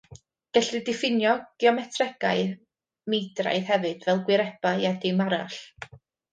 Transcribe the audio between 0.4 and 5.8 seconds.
Gellir diffinio geometregau meidraidd hefyd fel gwirebau, a dim arall.